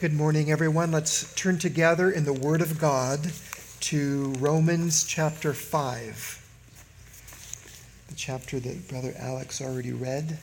[0.00, 0.92] Good morning, everyone.
[0.92, 3.32] Let's turn together in the Word of God
[3.80, 10.38] to Romans chapter 5, the chapter that Brother Alex already read.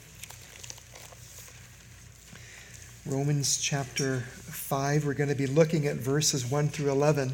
[3.06, 7.32] Romans chapter 5, we're going to be looking at verses 1 through 11.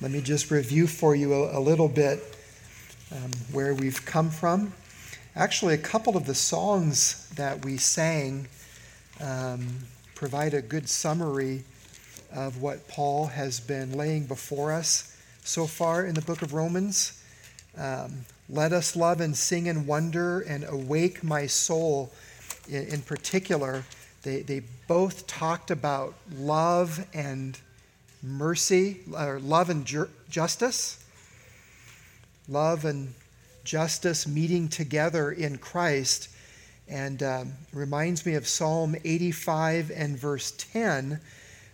[0.00, 2.36] Let me just review for you a, a little bit
[3.12, 4.72] um, where we've come from.
[5.36, 8.48] Actually, a couple of the songs that we sang.
[9.20, 9.84] Um,
[10.22, 11.64] provide a good summary
[12.32, 17.20] of what Paul has been laying before us so far in the book of Romans.
[17.76, 22.12] Um, Let us love and sing and wonder and awake my soul
[22.68, 23.82] in, in particular.
[24.22, 27.58] They, they both talked about love and
[28.22, 31.04] mercy, or love and ju- justice.
[32.48, 33.12] Love and
[33.64, 36.28] justice meeting together in Christ
[36.88, 41.20] and um, reminds me of Psalm 85 and verse 10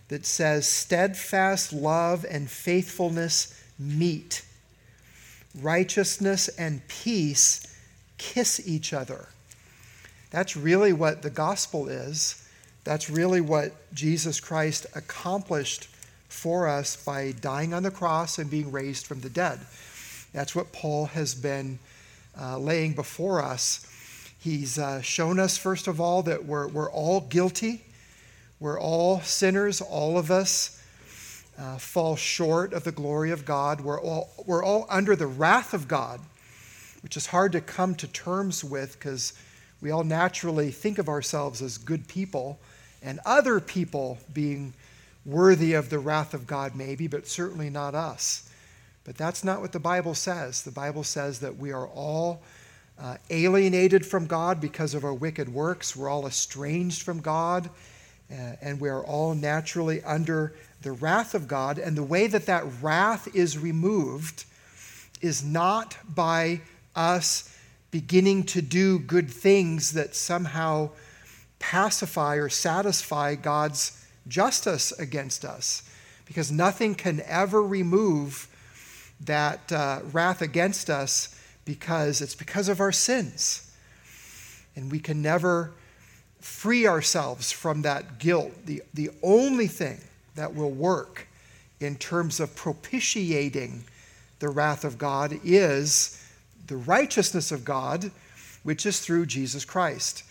[0.09, 4.43] that says, Steadfast love and faithfulness meet,
[5.61, 7.75] righteousness and peace
[8.17, 9.29] kiss each other.
[10.31, 12.47] That's really what the gospel is.
[12.83, 15.87] That's really what Jesus Christ accomplished
[16.27, 19.59] for us by dying on the cross and being raised from the dead.
[20.33, 21.79] That's what Paul has been
[22.39, 23.85] uh, laying before us
[24.39, 27.83] He's uh, shown us, first of all, that we're, we're all guilty.
[28.61, 29.81] We're all sinners.
[29.81, 30.81] All of us
[31.57, 33.81] uh, fall short of the glory of God.
[33.81, 36.21] We're all, we're all under the wrath of God,
[37.03, 39.33] which is hard to come to terms with because
[39.81, 42.59] we all naturally think of ourselves as good people
[43.01, 44.73] and other people being
[45.25, 48.49] worthy of the wrath of God, maybe, but certainly not us.
[49.03, 50.61] But that's not what the Bible says.
[50.63, 52.41] The Bible says that we are all
[53.01, 55.95] uh, alienated from God because of our wicked works.
[55.95, 57.69] We're all estranged from God,
[58.31, 61.77] uh, and we are all naturally under the wrath of God.
[61.77, 64.45] And the way that that wrath is removed
[65.21, 66.61] is not by
[66.95, 67.55] us
[67.91, 70.89] beginning to do good things that somehow
[71.57, 75.83] pacify or satisfy God's justice against us.
[76.25, 78.47] Because nothing can ever remove
[79.21, 81.35] that uh, wrath against us
[81.69, 83.71] because it's because of our sins.
[84.75, 85.71] And we can never
[86.41, 88.51] free ourselves from that guilt.
[88.65, 89.99] The, the only thing
[90.33, 91.27] that will work
[91.79, 93.83] in terms of propitiating
[94.39, 96.19] the wrath of God is
[96.65, 98.09] the righteousness of God,
[98.63, 100.23] which is through Jesus Christ.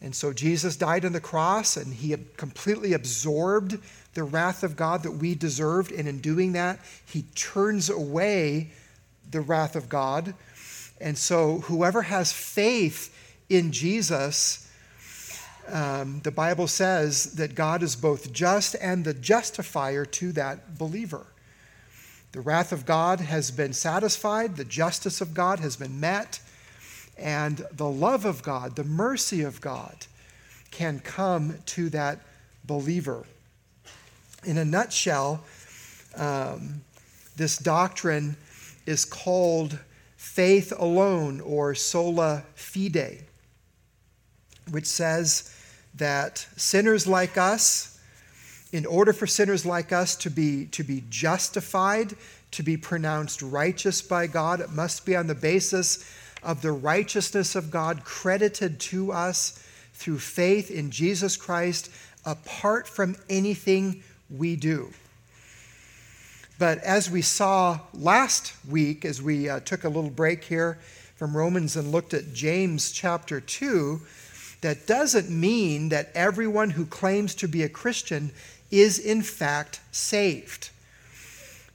[0.00, 3.76] And so Jesus died on the cross and he completely absorbed
[4.14, 5.92] the wrath of God that we deserved.
[5.92, 8.70] And in doing that, he turns away
[9.30, 10.34] the wrath of God
[11.00, 13.14] and so, whoever has faith
[13.48, 14.70] in Jesus,
[15.68, 21.26] um, the Bible says that God is both just and the justifier to that believer.
[22.32, 26.40] The wrath of God has been satisfied, the justice of God has been met,
[27.16, 30.06] and the love of God, the mercy of God,
[30.70, 32.20] can come to that
[32.64, 33.24] believer.
[34.44, 35.44] In a nutshell,
[36.16, 36.82] um,
[37.36, 38.36] this doctrine
[38.86, 39.78] is called
[40.24, 43.24] faith alone, or sola fide,
[44.70, 45.54] which says
[45.94, 48.00] that sinners like us,
[48.72, 52.16] in order for sinners like us to be, to be justified,
[52.50, 56.10] to be pronounced righteous by God, it must be on the basis
[56.42, 59.62] of the righteousness of God credited to us
[59.92, 61.90] through faith in Jesus Christ,
[62.24, 64.90] apart from anything we do.
[66.58, 70.78] But as we saw last week, as we uh, took a little break here
[71.16, 74.00] from Romans and looked at James chapter 2,
[74.60, 78.30] that doesn't mean that everyone who claims to be a Christian
[78.70, 80.70] is in fact saved.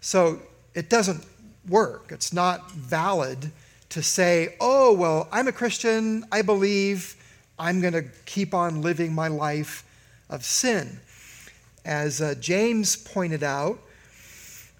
[0.01, 0.39] So
[0.73, 1.25] it doesn't
[1.67, 2.07] work.
[2.09, 3.51] It's not valid
[3.89, 7.15] to say, oh, well, I'm a Christian, I believe,
[7.57, 9.83] I'm going to keep on living my life
[10.29, 10.99] of sin.
[11.83, 13.79] As uh, James pointed out,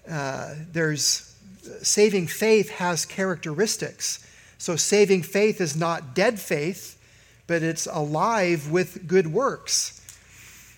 [0.08, 1.36] uh, there's
[1.82, 4.26] saving faith has characteristics.
[4.58, 7.00] So saving faith is not dead faith,
[7.46, 9.96] but it's alive with good works.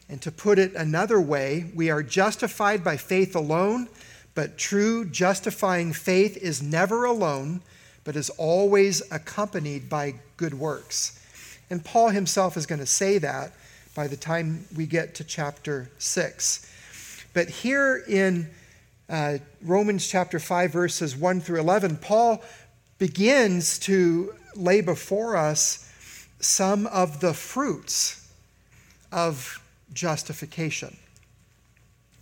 [0.08, 3.88] And to put it another way, we are justified by faith alone,
[4.34, 7.62] but true justifying faith is never alone,
[8.04, 11.18] but is always accompanied by good works.
[11.70, 13.52] And Paul himself is going to say that
[13.94, 16.70] by the time we get to chapter 6.
[17.32, 18.48] But here in
[19.12, 22.42] uh, Romans chapter 5, verses 1 through 11, Paul
[22.98, 25.86] begins to lay before us
[26.40, 28.26] some of the fruits
[29.12, 29.60] of
[29.92, 30.96] justification.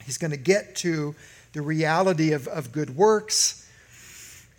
[0.04, 1.14] He's going to get to
[1.52, 3.70] the reality of, of good works.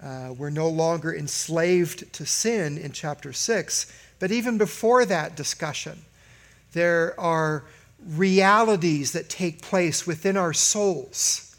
[0.01, 3.91] Uh, we're no longer enslaved to sin in chapter 6.
[4.19, 6.03] But even before that discussion,
[6.71, 7.65] there are
[8.07, 11.50] realities that take place within our souls,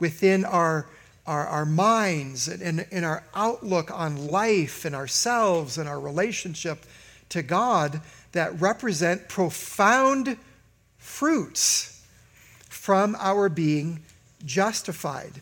[0.00, 0.86] within our,
[1.26, 6.84] our, our minds, and in our outlook on life and ourselves and our relationship
[7.28, 8.00] to God
[8.32, 10.36] that represent profound
[10.98, 12.04] fruits
[12.68, 14.00] from our being
[14.44, 15.32] justified.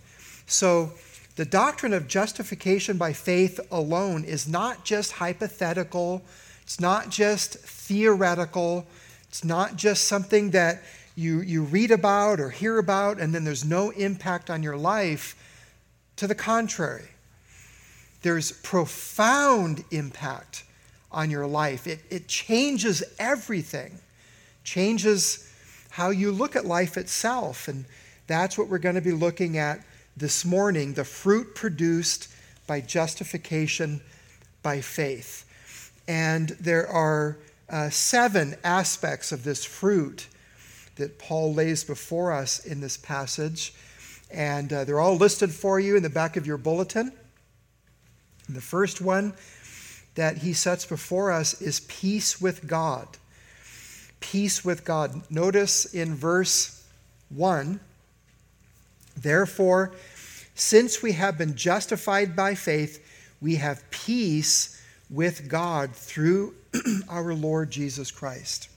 [0.46, 0.93] So,
[1.37, 6.20] the doctrine of justification by faith alone is not just hypothetical,
[6.62, 8.84] it's not just theoretical,
[9.28, 10.82] it's not just something that
[11.19, 15.35] you, you read about or hear about and then there's no impact on your life.
[16.15, 17.09] To the contrary,
[18.23, 20.62] there's profound impact
[21.11, 21.88] on your life.
[21.88, 23.99] It, it changes everything,
[24.62, 25.53] changes
[25.91, 27.67] how you look at life itself.
[27.67, 27.85] And
[28.29, 29.81] that's what we're going to be looking at
[30.17, 32.29] this morning the fruit produced
[32.69, 34.00] by justification
[34.62, 35.44] by faith.
[36.06, 37.38] And there are
[37.69, 40.29] uh, seven aspects of this fruit
[40.99, 43.75] that Paul lays before us in this passage.
[44.31, 47.12] And uh, they're all listed for you in the back of your bulletin.
[48.47, 49.33] And the first one
[50.15, 53.09] that he sets before us is peace with God.
[54.21, 55.23] Peace with God.
[55.31, 56.85] Notice in verse
[57.31, 57.81] 1
[59.17, 59.93] Therefore,
[60.55, 63.05] since we have been justified by faith,
[63.41, 64.81] we have peace
[65.11, 66.55] with God through
[67.09, 68.69] our Lord Jesus Christ.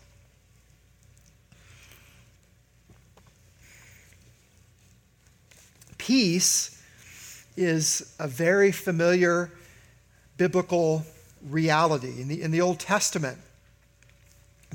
[6.02, 6.82] Peace
[7.56, 9.52] is a very familiar
[10.36, 11.06] biblical
[11.48, 12.20] reality.
[12.20, 13.38] In the, in the Old Testament,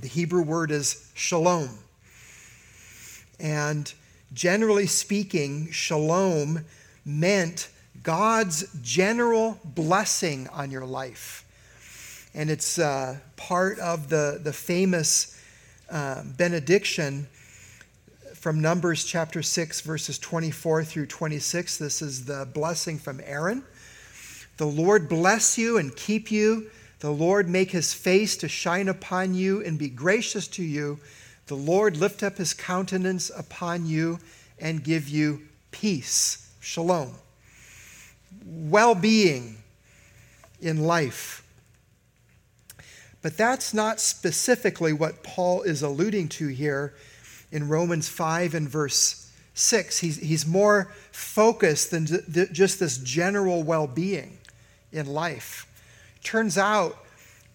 [0.00, 1.80] the Hebrew word is shalom.
[3.40, 3.92] And
[4.34, 6.64] generally speaking, shalom
[7.04, 7.70] meant
[8.04, 11.44] God's general blessing on your life.
[12.34, 15.36] And it's uh, part of the, the famous
[15.90, 17.26] uh, benediction
[18.46, 21.78] from Numbers chapter 6, verses 24 through 26.
[21.78, 23.64] This is the blessing from Aaron.
[24.56, 26.70] The Lord bless you and keep you.
[27.00, 31.00] The Lord make his face to shine upon you and be gracious to you.
[31.48, 34.20] The Lord lift up his countenance upon you
[34.60, 36.48] and give you peace.
[36.60, 37.16] Shalom.
[38.44, 39.56] Well being
[40.60, 41.44] in life.
[43.22, 46.94] But that's not specifically what Paul is alluding to here
[47.56, 49.98] in Romans 5 and verse 6.
[49.98, 52.06] He's, he's more focused than
[52.52, 54.36] just this general well being
[54.92, 55.66] in life.
[56.22, 56.98] Turns out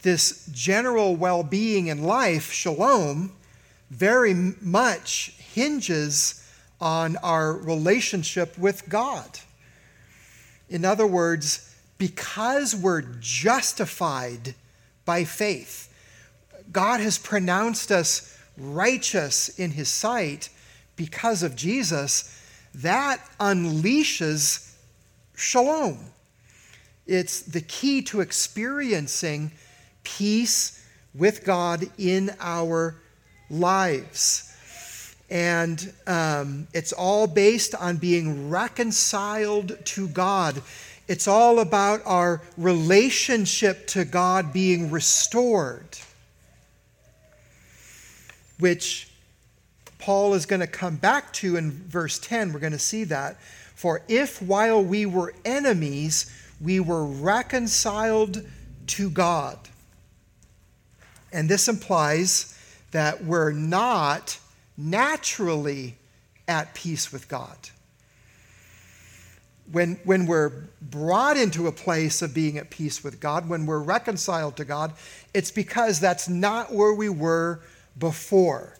[0.01, 3.31] this general well being in life, shalom,
[3.91, 6.49] very much hinges
[6.81, 9.37] on our relationship with God.
[10.67, 14.55] In other words, because we're justified
[15.05, 15.93] by faith,
[16.71, 20.49] God has pronounced us righteous in His sight
[20.95, 22.39] because of Jesus,
[22.75, 24.73] that unleashes
[25.35, 25.97] shalom.
[27.07, 29.51] It's the key to experiencing
[30.03, 32.95] peace with God in our
[33.49, 34.47] lives.
[35.29, 40.61] And um, it's all based on being reconciled to God.
[41.07, 45.97] It's all about our relationship to God being restored,
[48.61, 49.09] which
[49.97, 52.53] Paul is going to come back to in verse 10.
[52.53, 53.39] We're going to see that.
[53.75, 58.45] For if while we were enemies, we were reconciled
[58.87, 59.57] to God.
[61.33, 62.57] And this implies
[62.91, 64.37] that we're not
[64.77, 65.95] naturally
[66.47, 67.57] at peace with God.
[69.71, 70.51] When, when we're
[70.81, 74.93] brought into a place of being at peace with God, when we're reconciled to God,
[75.33, 77.61] it's because that's not where we were
[77.97, 78.77] before.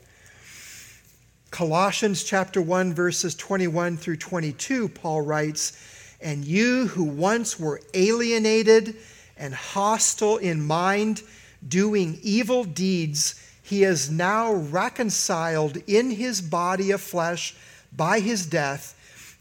[1.50, 5.72] Colossians chapter 1 verses 21 through 22 Paul writes,
[6.20, 8.96] "And you who once were alienated
[9.36, 11.22] and hostile in mind,
[11.66, 17.54] doing evil deeds, he is now reconciled in his body of flesh
[17.94, 18.94] by his death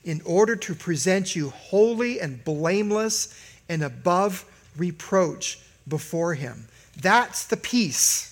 [0.03, 3.29] in order to present you holy and blameless
[3.69, 6.67] and above reproach before him.
[7.01, 8.30] That's the peace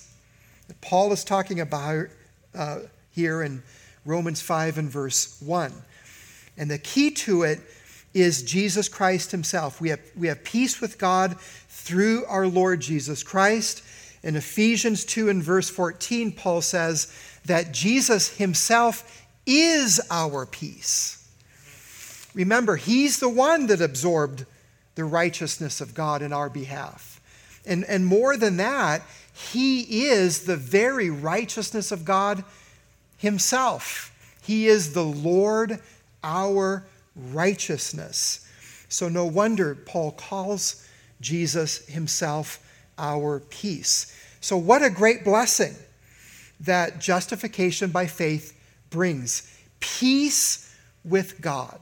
[0.80, 2.06] Paul is talking about
[2.54, 3.62] uh, here in
[4.04, 5.72] Romans 5 and verse 1.
[6.56, 7.60] And the key to it
[8.12, 9.80] is Jesus Christ himself.
[9.80, 13.82] We have, we have peace with God through our Lord Jesus Christ.
[14.22, 17.12] In Ephesians 2 and verse 14, Paul says
[17.46, 21.16] that Jesus himself is our peace.
[22.34, 24.44] Remember, he's the one that absorbed
[24.94, 27.20] the righteousness of God in our behalf.
[27.66, 29.02] And, and more than that,
[29.48, 32.44] he is the very righteousness of God
[33.16, 34.14] himself.
[34.42, 35.80] He is the Lord,
[36.22, 36.84] our
[37.16, 38.46] righteousness.
[38.88, 40.86] So, no wonder Paul calls
[41.20, 42.58] Jesus himself
[42.98, 44.16] our peace.
[44.40, 45.74] So, what a great blessing
[46.60, 48.58] that justification by faith
[48.90, 51.78] brings peace with God.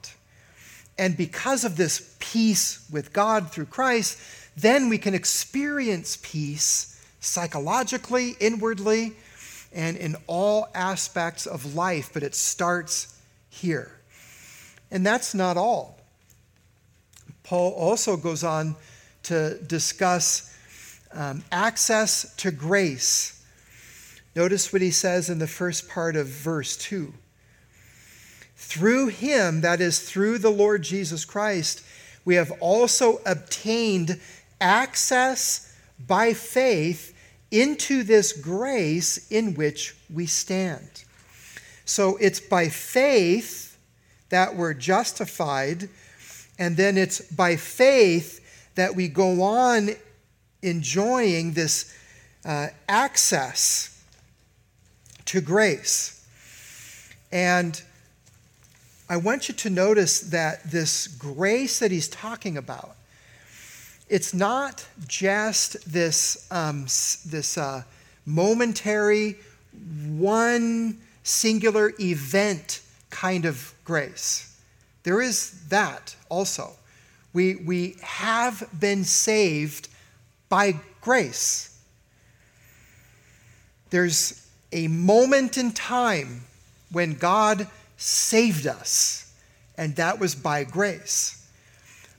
[0.98, 4.18] And because of this peace with God through Christ,
[4.56, 9.14] then we can experience peace psychologically, inwardly,
[9.72, 12.10] and in all aspects of life.
[12.12, 13.92] But it starts here.
[14.90, 15.98] And that's not all.
[17.42, 18.76] Paul also goes on
[19.24, 20.54] to discuss
[21.12, 23.44] um, access to grace.
[24.34, 27.12] Notice what he says in the first part of verse 2.
[28.56, 31.82] Through him, that is, through the Lord Jesus Christ,
[32.24, 34.20] we have also obtained
[34.60, 35.67] access
[36.06, 37.14] by faith
[37.50, 41.04] into this grace in which we stand.
[41.84, 43.78] So it's by faith
[44.28, 45.88] that we're justified,
[46.58, 49.90] and then it's by faith that we go on
[50.60, 51.96] enjoying this
[52.44, 54.04] uh, access
[55.24, 56.26] to grace.
[57.32, 57.80] And
[59.08, 62.96] I want you to notice that this grace that he's talking about,
[64.08, 67.82] it's not just this, um, this uh,
[68.24, 69.36] momentary,
[70.08, 74.60] one singular event kind of grace.
[75.02, 76.72] There is that also.
[77.32, 79.88] We, we have been saved
[80.48, 81.78] by grace.
[83.90, 86.42] There's a moment in time
[86.90, 89.32] when God saved us,
[89.76, 91.37] and that was by grace.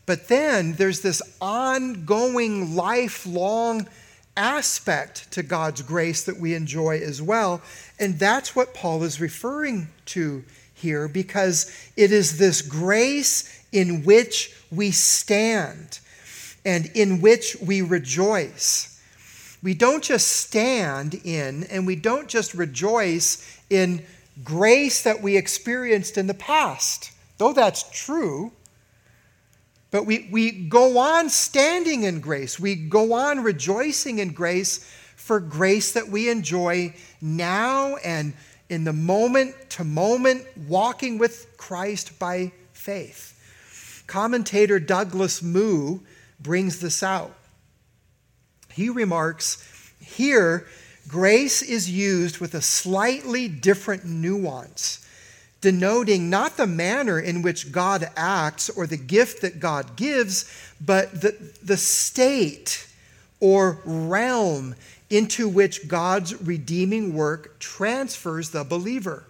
[0.10, 3.88] But then there's this ongoing, lifelong
[4.36, 7.62] aspect to God's grace that we enjoy as well.
[8.00, 14.52] And that's what Paul is referring to here because it is this grace in which
[14.72, 16.00] we stand
[16.66, 19.00] and in which we rejoice.
[19.62, 24.04] We don't just stand in and we don't just rejoice in
[24.44, 28.54] grace that we experienced in the past, though that's true.
[29.92, 32.60] But we, we go on standing in grace.
[32.60, 38.34] We go on rejoicing in grace for grace that we enjoy now and
[38.70, 44.04] in the moment to moment, walking with Christ by faith.
[44.08, 46.00] Commentator Douglas Moo
[46.40, 47.34] brings this out.
[48.72, 50.68] He remarks, Here,
[51.08, 55.06] grace is used with a slightly different nuance,
[55.62, 60.50] denoting not the manner in which God acts or the gift that God gives,
[60.80, 62.88] but the, the state
[63.40, 64.76] or realm
[65.10, 69.26] into which God's redeeming work transfers the believer.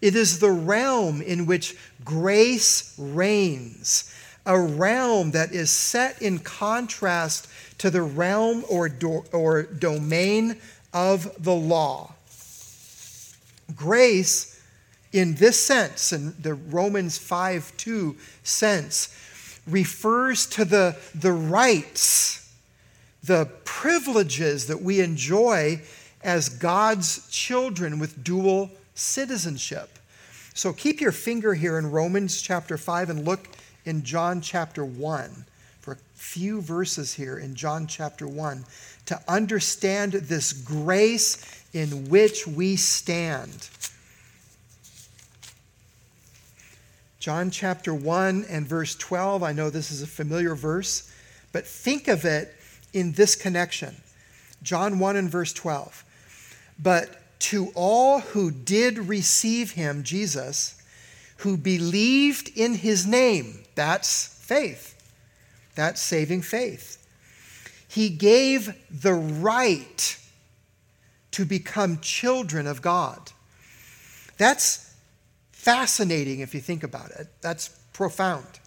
[0.00, 4.12] It is the realm in which grace reigns,
[4.44, 10.60] a realm that is set in contrast to the realm or, do, or domain
[10.92, 12.14] of the law.
[13.74, 14.51] Grace,
[15.12, 19.16] in this sense, in the Romans 5 2 sense,
[19.66, 22.52] refers to the, the rights,
[23.22, 25.80] the privileges that we enjoy
[26.22, 29.98] as God's children with dual citizenship.
[30.54, 33.48] So keep your finger here in Romans chapter 5 and look
[33.84, 35.44] in John chapter 1
[35.80, 38.64] for a few verses here in John chapter 1
[39.06, 43.68] to understand this grace in which we stand.
[47.22, 51.08] John chapter 1 and verse 12, I know this is a familiar verse,
[51.52, 52.52] but think of it
[52.92, 53.94] in this connection.
[54.64, 56.04] John 1 and verse 12.
[56.82, 60.82] But to all who did receive him, Jesus,
[61.38, 65.00] who believed in his name, that's faith,
[65.76, 66.98] that's saving faith
[67.92, 70.16] he gave the right
[71.30, 73.32] to become children of God.
[74.38, 74.91] That's
[75.62, 77.28] fascinating if you think about it.
[77.40, 78.58] That's profound.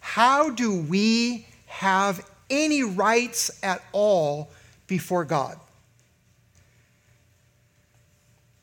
[0.00, 4.50] How do we have any rights at all
[4.86, 5.58] before God?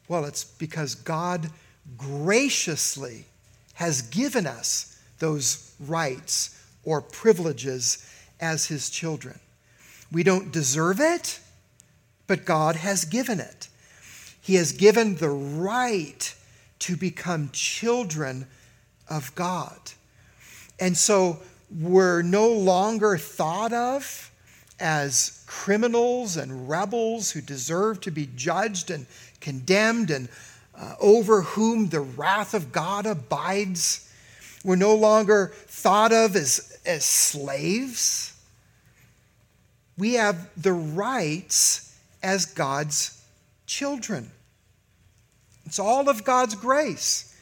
[0.08, 1.50] Well, it's because God
[1.98, 3.26] graciously
[3.74, 8.08] has given us those rights or privileges
[8.40, 9.40] as his children.
[10.12, 11.40] We don't deserve it,
[12.28, 13.68] but God has given it.
[14.40, 16.36] He has given the right
[16.86, 18.46] to become children
[19.10, 19.80] of God.
[20.80, 21.40] And so
[21.82, 24.32] we're no longer thought of
[24.80, 29.08] as criminals and rebels who deserve to be judged and
[29.42, 30.30] condemned and
[30.78, 34.14] uh, over whom the wrath of God abides.
[34.64, 38.40] We're no longer thought of as, as slaves.
[39.98, 43.24] We have the rights as God's
[43.66, 44.30] children.
[45.66, 47.36] It's all of God's grace.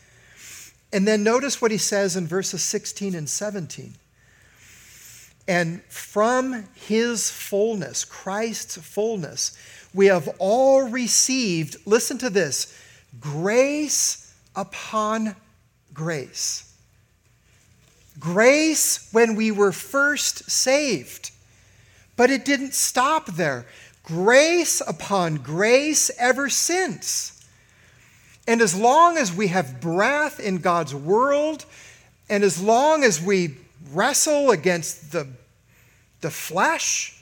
[0.91, 3.95] And then notice what he says in verses 16 and 17.
[5.47, 9.57] And from his fullness, Christ's fullness,
[9.93, 12.79] we have all received, listen to this,
[13.19, 15.35] grace upon
[15.93, 16.73] grace.
[18.19, 21.31] Grace when we were first saved.
[22.15, 23.65] But it didn't stop there.
[24.03, 27.32] Grace upon grace ever since.
[28.47, 31.65] And as long as we have breath in God's world,
[32.29, 33.55] and as long as we
[33.91, 35.27] wrestle against the,
[36.21, 37.19] the flesh,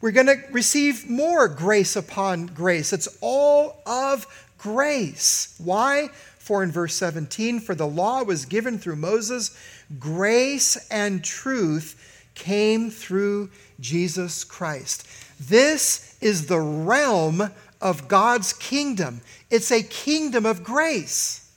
[0.00, 2.92] we're going to receive more grace upon grace.
[2.92, 4.26] It's all of
[4.58, 5.54] grace.
[5.58, 6.08] Why?
[6.38, 9.56] For in verse 17, for the law was given through Moses,
[9.98, 15.06] grace and truth came through Jesus Christ.
[15.40, 19.20] This is the realm of God's kingdom.
[19.50, 21.50] It's a kingdom of grace.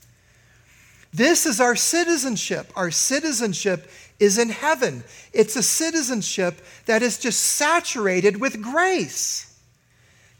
[1.14, 2.72] This is our citizenship.
[2.76, 5.04] Our citizenship is in heaven.
[5.34, 9.48] It's a citizenship that is just saturated with grace.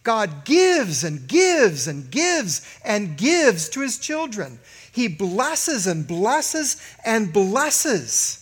[0.04, 4.60] God gives and gives and gives and gives to his children.
[4.92, 8.42] He blesses and blesses and blesses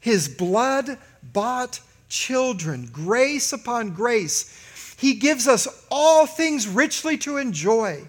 [0.00, 4.96] his blood bought children, grace upon grace.
[4.98, 8.08] He gives us all things richly to enjoy.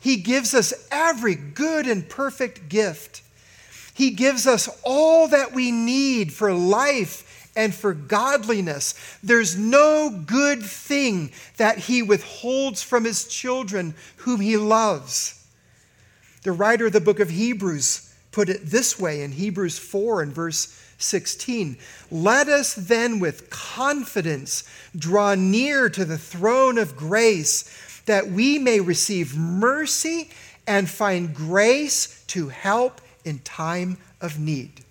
[0.00, 3.22] He gives us every good and perfect gift.
[3.94, 8.94] He gives us all that we need for life and for godliness.
[9.22, 15.46] There's no good thing that He withholds from His children whom He loves.
[16.42, 20.32] The writer of the book of Hebrews put it this way in Hebrews 4 and
[20.32, 21.76] verse 16.
[22.10, 24.64] Let us then with confidence
[24.96, 27.64] draw near to the throne of grace
[28.10, 30.28] that we may receive mercy
[30.66, 34.84] and find grace to help in time of need.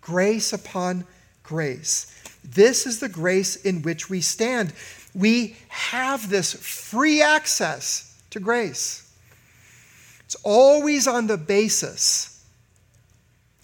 [0.00, 1.04] Grace upon
[1.42, 2.16] grace.
[2.44, 4.72] This is the grace in which we stand.
[5.12, 9.12] We have this free access to grace.
[10.24, 12.46] It's always on the basis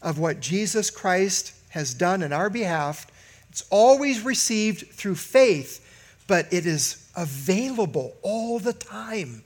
[0.02, 3.06] of what Jesus Christ has done in our behalf.
[3.48, 5.85] It's always received through faith,
[6.26, 9.42] but it is available all the time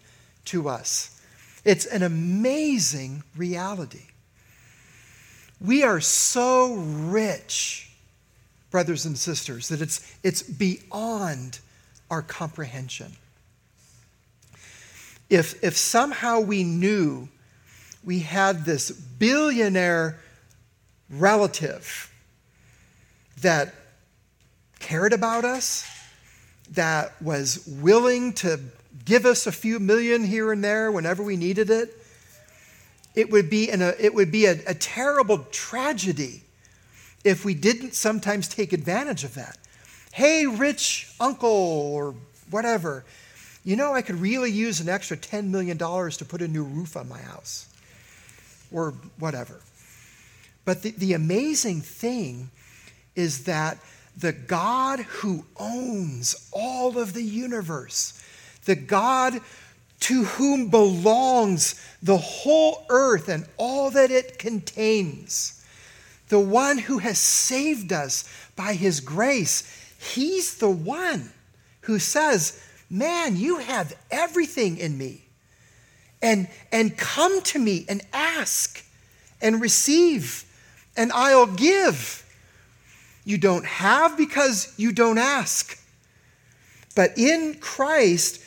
[0.47, 1.21] to us.
[1.65, 4.07] It's an amazing reality.
[5.61, 7.91] We are so rich,
[8.71, 11.59] brothers and sisters, that it's, it's beyond
[12.11, 13.13] our comprehension.
[15.29, 17.29] If, if somehow we knew
[18.03, 20.19] we had this billionaire
[21.11, 22.11] relative
[23.43, 23.75] that
[24.79, 25.85] cared about us,
[26.71, 28.61] that was willing to
[29.05, 31.97] give us a few million here and there whenever we needed it,
[33.15, 36.43] it would be, a, it would be a, a terrible tragedy
[37.25, 39.59] if we didn't sometimes take advantage of that.
[40.13, 42.15] Hey, rich uncle or
[42.51, 43.05] whatever,
[43.65, 46.97] you know, I could really use an extra $10 million to put a new roof
[46.97, 47.69] on my house
[48.73, 49.61] or whatever.
[50.65, 52.51] But the, the amazing thing
[53.15, 53.79] is that
[54.17, 58.23] the God who owns all of the universe,
[58.65, 59.41] the God
[60.01, 65.65] to whom belongs the whole earth and all that it contains,
[66.29, 68.25] the one who has saved us
[68.57, 71.31] by his grace, he's the one
[71.83, 75.25] who says, Man, you have everything in me.
[76.21, 78.85] And, and come to me and ask
[79.41, 80.45] and receive
[80.97, 82.25] and I'll give.
[83.25, 85.79] You don't have because you don't ask.
[86.95, 88.43] But in Christ,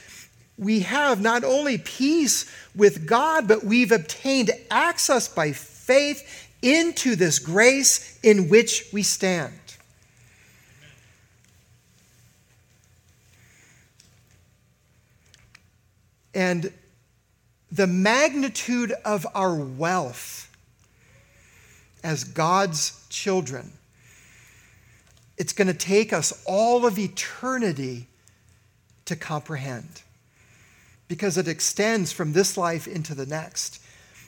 [0.58, 7.40] we have not only peace with God, but we've obtained access by faith into this
[7.40, 9.54] grace in which we stand.
[16.34, 16.72] And
[17.72, 20.50] the magnitude of our wealth
[22.04, 23.72] as God's children.
[25.38, 28.08] It's going to take us all of eternity
[29.06, 30.04] to comprehend
[31.08, 33.82] because it extends from this life into the next.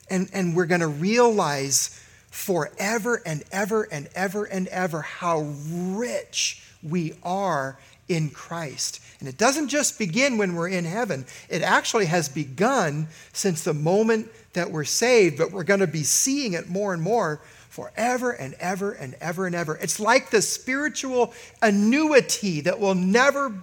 [0.09, 6.61] And, and we're going to realize forever and ever and ever and ever how rich
[6.83, 9.01] we are in Christ.
[9.19, 13.73] And it doesn't just begin when we're in heaven, it actually has begun since the
[13.73, 17.41] moment that we're saved, but we're going to be seeing it more and more
[17.75, 19.75] forever and ever and ever and ever.
[19.75, 23.53] It's like the spiritual annuity that will never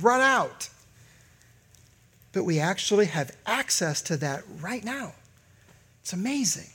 [0.00, 0.68] run out.
[2.34, 5.14] But we actually have access to that right now.
[6.02, 6.68] It's amazing.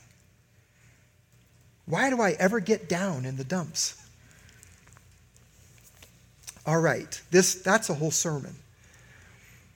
[1.86, 4.04] Why do I ever get down in the dumps?
[6.66, 8.56] All right, this, that's a whole sermon.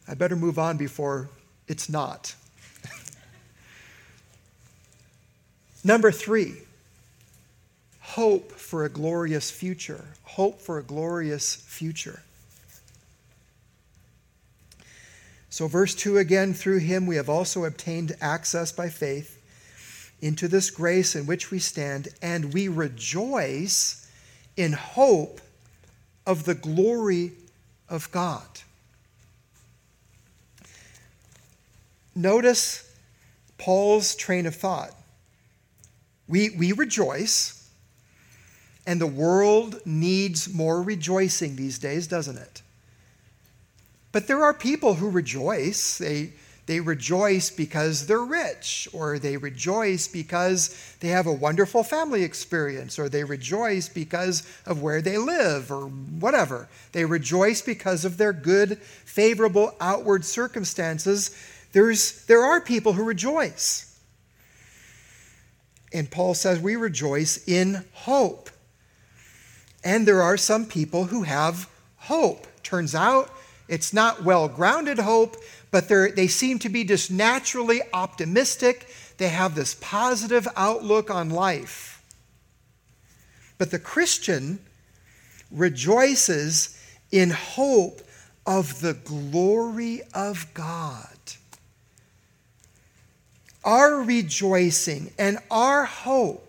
[0.09, 1.29] I better move on before
[1.69, 2.35] it's not.
[5.85, 6.63] Number three,
[8.13, 10.05] hope for a glorious future.
[10.25, 12.23] Hope for a glorious future.
[15.51, 19.35] So, verse 2 again, through him we have also obtained access by faith
[20.21, 24.11] into this grace in which we stand, and we rejoice
[24.57, 25.41] in hope
[26.27, 27.33] of the glory
[27.89, 28.47] of God.
[32.15, 32.91] Notice
[33.59, 34.93] Paul's train of thought.
[36.27, 37.58] We, we rejoice,
[38.89, 42.63] and the world needs more rejoicing these days, doesn't it?
[44.13, 45.99] But there are people who rejoice.
[45.99, 46.33] They,
[46.65, 52.99] they rejoice because they're rich, or they rejoice because they have a wonderful family experience,
[52.99, 56.67] or they rejoice because of where they live, or whatever.
[56.93, 61.37] They rejoice because of their good, favorable outward circumstances.
[61.73, 64.01] There's, there are people who rejoice.
[65.93, 68.49] And Paul says we rejoice in hope.
[69.85, 72.47] And there are some people who have hope.
[72.63, 73.31] Turns out
[73.69, 75.37] it's not well grounded hope,
[75.71, 78.89] but they seem to be just naturally optimistic.
[79.19, 82.03] They have this positive outlook on life.
[83.59, 84.61] But the Christian
[85.51, 88.01] rejoices in hope
[88.47, 91.07] of the glory of God.
[93.65, 96.48] Our rejoicing and our hope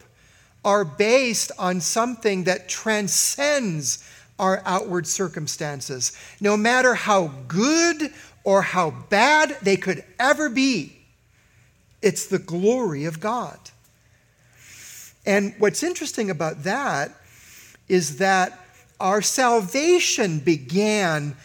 [0.64, 4.04] are based on something that transcends
[4.38, 6.18] our outward circumstances.
[6.40, 10.98] No matter how good or how bad they could ever be,
[12.02, 13.60] it's the glory of God.
[15.26, 17.12] And what's interesting about that
[17.88, 18.58] is that
[19.00, 21.36] our salvation began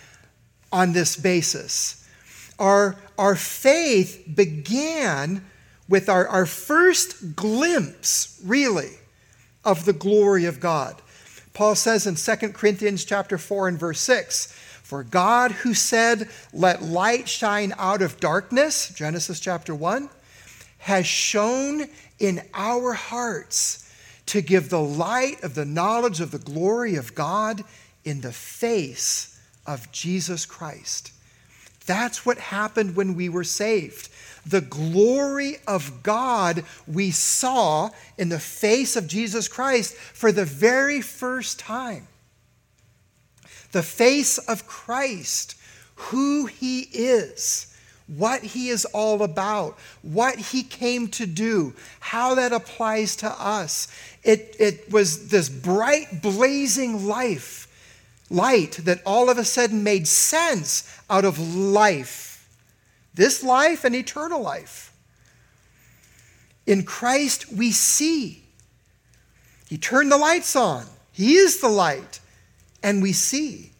[0.73, 2.09] on this basis.
[2.59, 5.45] Our, our faith began
[5.89, 8.91] with our, our first glimpse, really,
[9.65, 11.01] of the glory of God.
[11.53, 14.47] Paul says in 2 Corinthians chapter 4 and verse 6,
[14.83, 20.11] for God who said, "Let light shine out of darkness," Genesis chapter 1,
[20.79, 23.85] has shown in our hearts
[24.27, 27.65] to give the light of the knowledge of the glory of God
[28.05, 29.29] in the face
[29.67, 31.13] of Jesus Christ.
[31.87, 34.09] That's what happened when we were saved
[34.47, 41.01] the glory of God we saw in the face of Jesus Christ for the very
[41.01, 42.09] first time.
[43.73, 45.57] The face of Christ,
[45.97, 47.75] who he is,
[48.07, 53.89] what he is all about, what he came to do, how that applies to us.
[54.23, 57.67] It, it was this bright, blazing life,
[58.31, 62.34] light that all of a sudden made sense out of life
[63.15, 64.93] this life and eternal life.
[66.67, 68.43] In Christ, we see.
[69.69, 72.21] He turned the lights on, He is the light,
[72.83, 73.71] and we see.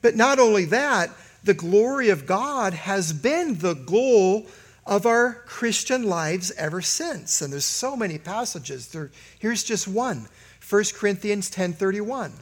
[0.00, 1.10] But not only that,
[1.44, 4.46] the glory of God has been the goal
[4.86, 7.42] of our Christian lives ever since.
[7.42, 8.88] And there's so many passages.
[8.88, 10.28] There, here's just one
[10.68, 12.32] 1 Corinthians 10:31.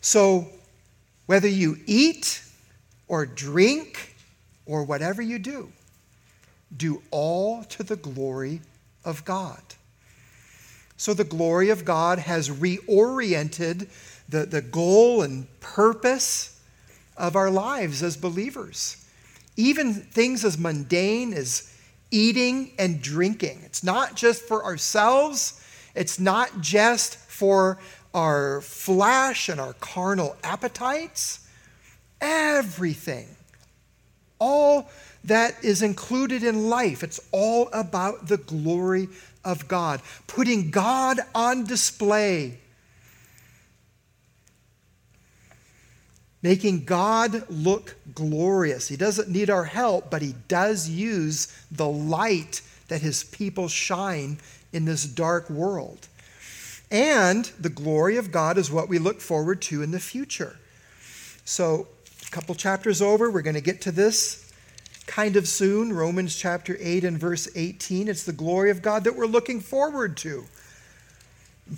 [0.00, 0.48] So
[1.26, 2.42] whether you eat
[3.08, 4.15] or drink
[4.66, 5.72] or whatever you do,
[6.76, 8.60] do all to the glory
[9.04, 9.62] of God.
[10.96, 13.88] So the glory of God has reoriented
[14.28, 16.60] the, the goal and purpose
[17.16, 19.04] of our lives as believers.
[19.56, 21.72] Even things as mundane as
[22.10, 23.60] eating and drinking.
[23.64, 25.62] It's not just for ourselves,
[25.94, 27.78] it's not just for
[28.14, 31.46] our flesh and our carnal appetites.
[32.20, 33.35] Everything
[34.38, 34.90] all
[35.24, 37.02] that is included in life.
[37.02, 39.08] It's all about the glory
[39.44, 42.58] of God, putting God on display.
[46.46, 48.86] making God look glorious.
[48.86, 54.38] He doesn't need our help, but He does use the light that His people shine
[54.72, 56.06] in this dark world.
[56.88, 60.56] And the glory of God is what we look forward to in the future.
[61.44, 61.88] So,
[62.26, 64.52] a couple chapters over, we're going to get to this
[65.06, 65.92] kind of soon.
[65.92, 68.08] Romans chapter 8 and verse 18.
[68.08, 70.44] It's the glory of God that we're looking forward to.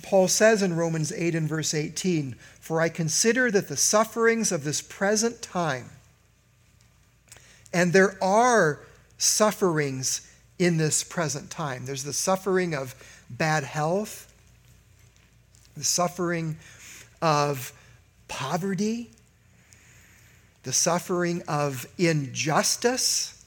[0.03, 4.63] Paul says in Romans 8 and verse 18, For I consider that the sufferings of
[4.63, 5.89] this present time,
[7.73, 8.81] and there are
[9.17, 11.85] sufferings in this present time.
[11.85, 12.93] There's the suffering of
[13.29, 14.31] bad health,
[15.75, 16.57] the suffering
[17.21, 17.73] of
[18.27, 19.09] poverty,
[20.63, 23.45] the suffering of injustice,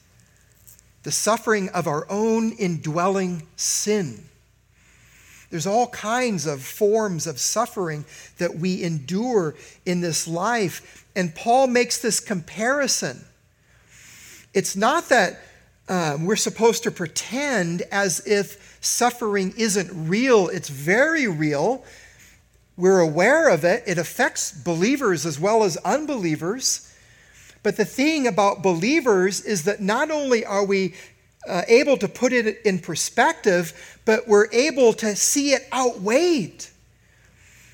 [1.03, 4.25] the suffering of our own indwelling sin.
[5.53, 8.05] There's all kinds of forms of suffering
[8.39, 9.53] that we endure
[9.85, 11.05] in this life.
[11.15, 13.23] And Paul makes this comparison.
[14.55, 15.41] It's not that
[15.87, 21.83] um, we're supposed to pretend as if suffering isn't real, it's very real.
[22.75, 26.92] We're aware of it, it affects believers as well as unbelievers.
[27.63, 30.93] But the thing about believers is that not only are we
[31.47, 36.65] uh, able to put it in perspective, but we're able to see it outweighed.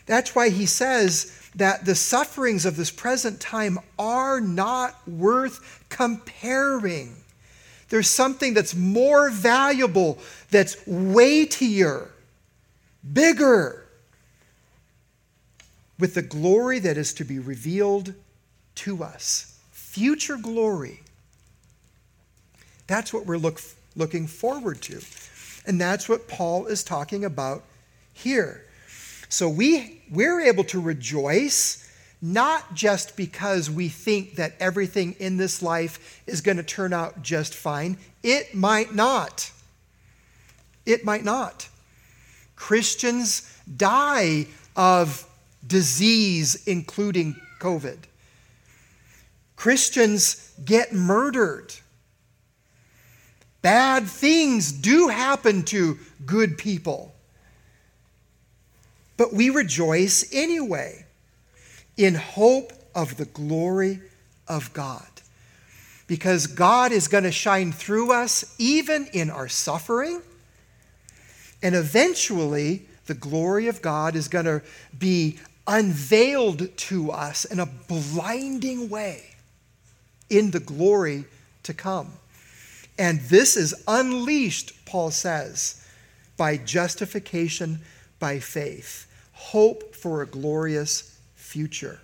[0.06, 7.16] That's why he says that the sufferings of this present time are not worth comparing.
[7.90, 10.20] There's something that's more valuable,
[10.52, 12.12] that's weightier,
[13.14, 13.86] bigger,
[15.98, 18.14] with the glory that is to be revealed
[18.76, 19.49] to us.
[20.00, 21.02] Future glory
[22.90, 23.62] that's what we're look,
[23.96, 25.00] looking forward to.
[25.68, 27.64] And that's what Paul is talking about
[28.12, 28.66] here.
[29.30, 31.88] So we, we're able to rejoice
[32.20, 37.22] not just because we think that everything in this life is going to turn out
[37.22, 37.96] just fine.
[38.24, 39.52] It might not.
[40.84, 41.70] It might not.
[42.56, 45.30] Christians die of
[45.66, 48.00] disease, including COVID.
[49.60, 51.74] Christians get murdered.
[53.62, 57.14] Bad things do happen to good people.
[59.18, 61.06] But we rejoice anyway
[61.98, 64.00] in hope of the glory
[64.48, 65.06] of God.
[66.08, 70.22] Because God is going to shine through us even in our suffering.
[71.62, 74.62] And eventually, the glory of God is going to
[74.98, 79.29] be unveiled to us in a blinding way
[80.30, 81.26] in the glory
[81.64, 82.14] to come.
[82.98, 85.86] And this is unleashed, Paul says,
[86.38, 87.80] by justification
[88.20, 92.00] by faith, hope for a glorious future.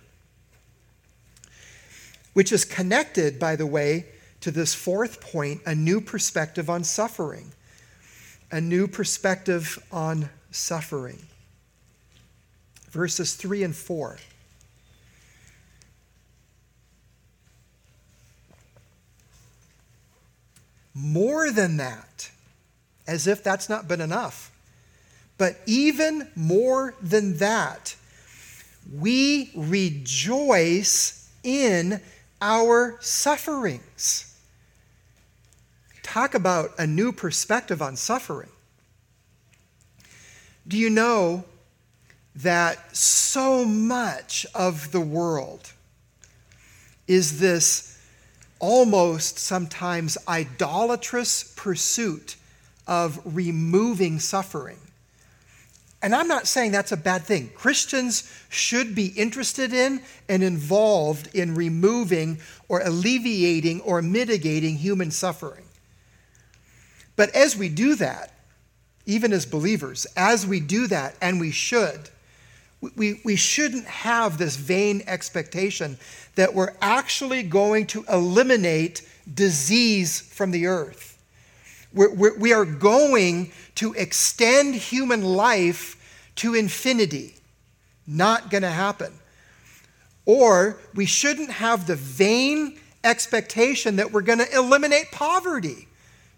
[2.32, 4.06] Which is connected, by the way,
[4.40, 7.52] to this fourth point a new perspective on suffering.
[8.50, 11.18] A new perspective on suffering.
[12.90, 14.18] Verses 3 and 4.
[20.98, 22.30] More than that,
[23.06, 24.50] as if that's not been enough.
[25.36, 27.94] But even more than that,
[28.90, 32.00] we rejoice in
[32.40, 34.34] our sufferings.
[36.02, 38.48] Talk about a new perspective on suffering.
[40.66, 41.44] Do you know
[42.36, 45.72] that so much of the world
[47.06, 47.95] is this
[48.58, 52.36] almost sometimes idolatrous pursuit
[52.86, 54.78] of removing suffering.
[56.02, 57.50] And I'm not saying that's a bad thing.
[57.54, 62.38] Christians should be interested in and involved in removing
[62.68, 65.64] or alleviating or mitigating human suffering.
[67.16, 68.32] But as we do that,
[69.06, 72.10] even as believers, as we do that, and we should,
[72.80, 75.98] we, we shouldn't have this vain expectation
[76.34, 81.18] that we're actually going to eliminate disease from the earth.
[81.92, 85.96] We're, we're, we are going to extend human life
[86.36, 87.34] to infinity.
[88.06, 89.12] Not going to happen.
[90.26, 95.88] Or we shouldn't have the vain expectation that we're going to eliminate poverty.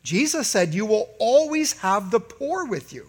[0.02, 3.08] Jesus said, You will always have the poor with you.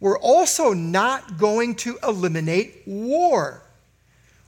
[0.00, 3.62] We're also not going to eliminate war.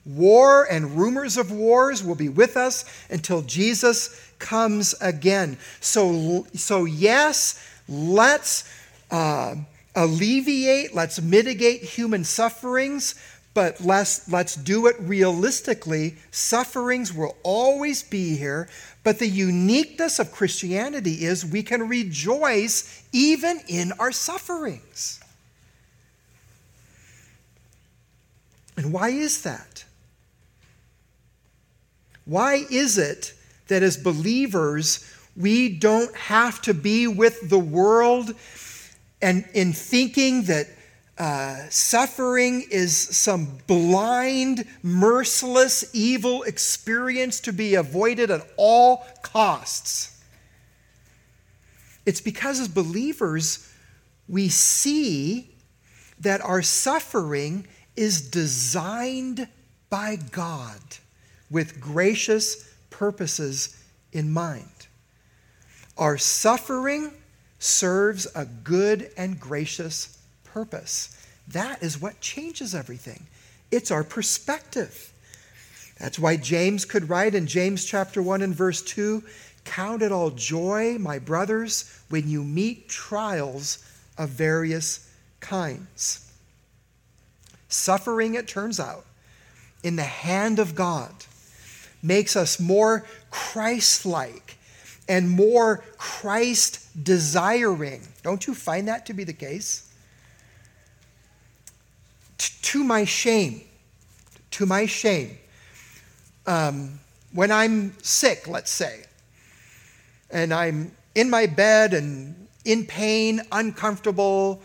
[0.06, 5.58] War and rumors of wars will be with us until Jesus comes again.
[5.80, 8.64] So, so yes, let's
[9.10, 9.56] uh,
[9.94, 13.14] alleviate, let's mitigate human sufferings,
[13.52, 16.16] but let's, let's do it realistically.
[16.30, 18.68] Sufferings will always be here,
[19.02, 25.19] but the uniqueness of Christianity is we can rejoice even in our sufferings.
[28.80, 29.84] And why is that?
[32.24, 33.34] Why is it
[33.68, 35.04] that as believers,
[35.36, 38.34] we don't have to be with the world
[39.20, 40.68] and in thinking that
[41.18, 50.24] uh, suffering is some blind, merciless, evil experience to be avoided at all costs.
[52.06, 53.70] It's because as believers,
[54.26, 55.50] we see
[56.20, 59.48] that our suffering is designed
[59.88, 60.80] by God
[61.50, 63.76] with gracious purposes
[64.12, 64.86] in mind.
[65.98, 67.12] Our suffering
[67.58, 71.16] serves a good and gracious purpose.
[71.48, 73.26] That is what changes everything.
[73.70, 75.12] It's our perspective.
[75.98, 79.22] That's why James could write in James chapter 1 and verse 2
[79.64, 83.84] Count it all joy, my brothers, when you meet trials
[84.16, 85.06] of various
[85.40, 86.29] kinds.
[87.70, 89.06] Suffering, it turns out,
[89.82, 91.12] in the hand of God
[92.02, 94.58] makes us more Christ like
[95.08, 98.06] and more Christ desiring.
[98.22, 99.90] Don't you find that to be the case?
[102.70, 103.62] to my shame,
[104.52, 105.36] to my shame,
[106.46, 107.00] um,
[107.32, 109.02] when I'm sick, let's say,
[110.30, 114.62] and I'm in my bed and in pain, uncomfortable,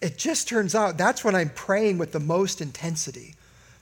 [0.00, 3.34] it just turns out that's when I'm praying with the most intensity.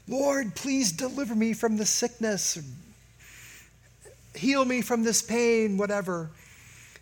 [0.06, 2.58] Lord, please deliver me from the sickness,
[4.34, 6.30] heal me from this pain, whatever.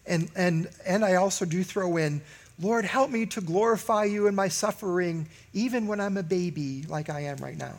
[0.06, 2.22] And, and, and I also do throw in,
[2.60, 7.10] Lord, help me to glorify you in my suffering, even when I'm a baby like
[7.10, 7.74] I am right now.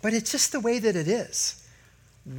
[0.00, 1.66] But it's just the way that it is.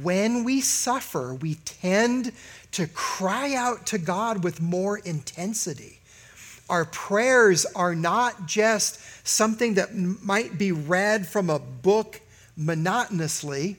[0.02, 2.32] When we suffer, we tend
[2.72, 5.93] to cry out to God with more intensity.
[6.68, 12.20] Our prayers are not just something that might be read from a book
[12.56, 13.76] monotonously,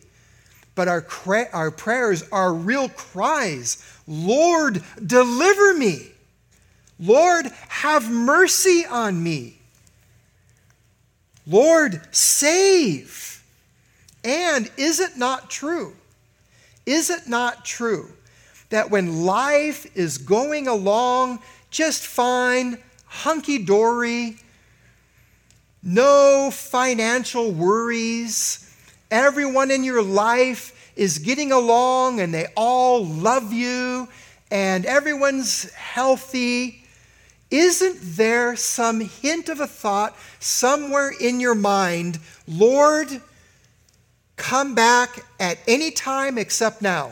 [0.75, 1.05] but our,
[1.53, 6.11] our prayers are real cries Lord, deliver me.
[6.99, 9.57] Lord, have mercy on me.
[11.47, 13.43] Lord, save.
[14.23, 15.95] And is it not true?
[16.85, 18.09] Is it not true
[18.69, 21.39] that when life is going along
[21.75, 24.37] just fine, hunky dory,
[25.83, 28.73] no financial worries,
[29.11, 34.07] everyone in your life is getting along and they all love you
[34.49, 36.81] and everyone's healthy,
[37.51, 43.21] isn't there some hint of a thought somewhere in your mind, Lord,
[44.37, 47.11] come back at any time except now?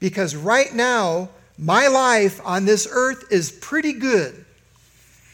[0.00, 4.44] Because right now, my life on this earth is pretty good.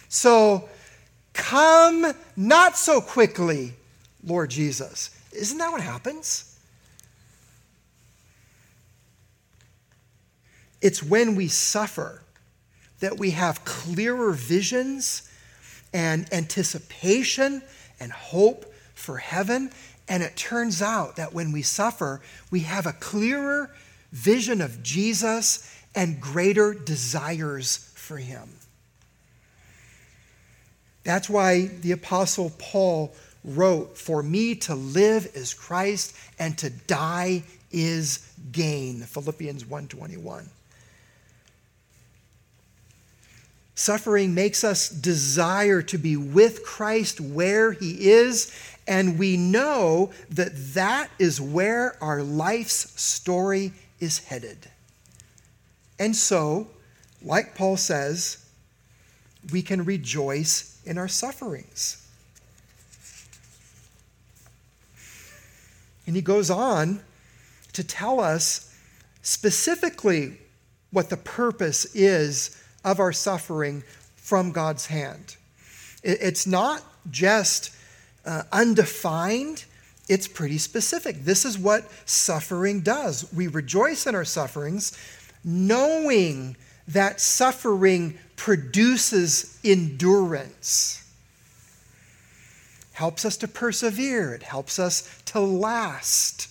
[0.09, 0.69] So
[1.35, 3.75] come not so quickly,
[4.25, 5.11] Lord Jesus.
[5.33, 6.59] Isn't that what happens?
[10.81, 12.23] It's when we suffer
[13.01, 15.31] that we have clearer visions
[15.93, 17.63] and anticipation
[18.01, 19.71] and hope for heaven.
[20.09, 23.71] And it turns out that when we suffer, we have a clearer
[24.13, 28.49] vision of Jesus and greater desires for him.
[31.05, 37.45] That's why the Apostle Paul wrote, For me to live is Christ, and to die
[37.71, 39.03] is gain.
[39.03, 40.49] Philippians 1:21.
[43.75, 48.53] Suffering makes us desire to be with Christ where he is,
[48.87, 54.71] and we know that that is where our life's story is headed.
[55.99, 56.69] And so,
[57.23, 58.45] like Paul says,
[59.53, 62.01] we can rejoice in our sufferings.
[66.07, 67.01] And he goes on
[67.73, 68.75] to tell us
[69.23, 70.39] specifically
[70.91, 73.83] what the purpose is of our suffering
[74.17, 75.37] from God's hand.
[76.03, 77.75] It's not just
[78.27, 79.65] uh, undefined,
[80.09, 81.25] it's pretty specific.
[81.25, 83.33] This is what suffering does.
[83.33, 84.97] We rejoice in our sufferings,
[85.45, 86.57] knowing
[86.89, 91.01] that suffering produces endurance.
[92.93, 96.49] Helps us to persevere, it helps us to last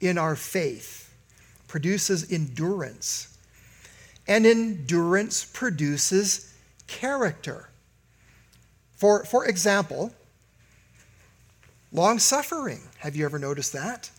[0.00, 1.12] in our faith,
[1.66, 3.36] produces endurance
[4.28, 6.54] and endurance produces
[6.86, 7.70] character.
[8.96, 10.12] For, for example,
[11.90, 12.82] long suffering.
[12.98, 14.10] Have you ever noticed that?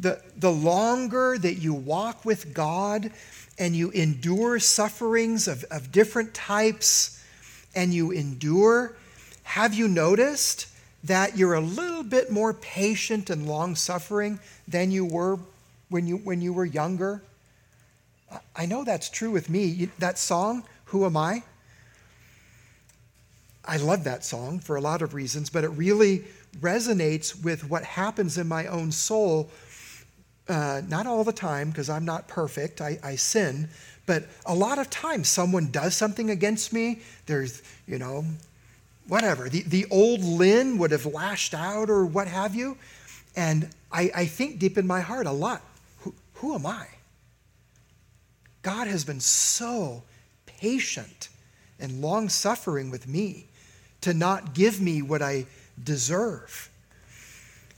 [0.00, 3.12] The, the longer that you walk with God
[3.58, 7.22] and you endure sufferings of, of different types
[7.74, 8.96] and you endure,
[9.42, 10.68] have you noticed
[11.04, 15.38] that you're a little bit more patient and long suffering than you were
[15.90, 17.22] when you, when you were younger?
[18.56, 19.88] I know that's true with me.
[19.98, 21.42] That song, Who Am I?
[23.64, 26.24] I love that song for a lot of reasons, but it really
[26.60, 29.50] resonates with what happens in my own soul.
[30.50, 33.68] Uh, not all the time, because I'm not perfect, I, I sin,
[34.04, 37.02] but a lot of times someone does something against me.
[37.26, 38.24] There's, you know,
[39.06, 39.48] whatever.
[39.48, 42.76] The, the old Lynn would have lashed out or what have you.
[43.36, 45.62] And I, I think deep in my heart a lot
[45.98, 46.88] who, who am I?
[48.62, 50.02] God has been so
[50.46, 51.28] patient
[51.78, 53.46] and long suffering with me
[54.00, 55.46] to not give me what I
[55.82, 56.70] deserve.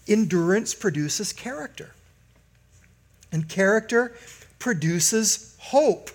[0.09, 1.93] Endurance produces character,
[3.33, 4.13] and character
[4.59, 6.11] produces hope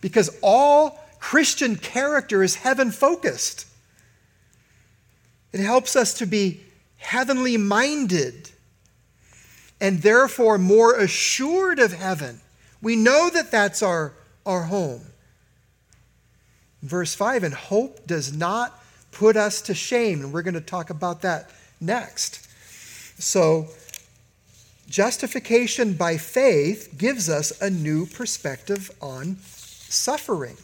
[0.00, 3.66] because all Christian character is heaven focused.
[5.52, 6.60] It helps us to be
[6.96, 8.50] heavenly minded
[9.80, 12.40] and therefore more assured of heaven.
[12.82, 14.14] We know that that's our,
[14.46, 15.02] our home.
[16.82, 18.78] Verse 5 and hope does not
[19.12, 20.20] put us to shame.
[20.20, 21.50] And we're going to talk about that
[21.80, 22.46] next.
[23.18, 23.68] So,
[24.90, 30.56] justification by faith gives us a new perspective on suffering.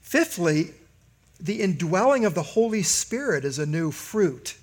[0.00, 0.70] Fifthly,
[1.38, 4.56] the indwelling of the Holy Spirit is a new fruit.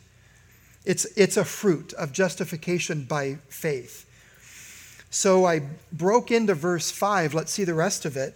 [0.86, 4.06] It's, it's a fruit of justification by faith.
[5.12, 5.62] So I
[5.92, 7.34] broke into verse 5.
[7.34, 8.36] Let's see the rest of it.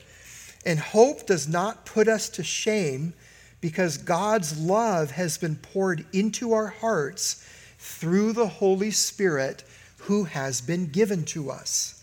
[0.65, 3.13] And hope does not put us to shame
[3.59, 7.43] because God's love has been poured into our hearts
[7.83, 9.61] through the Holy Spirit
[9.97, 12.01] who has been given to us.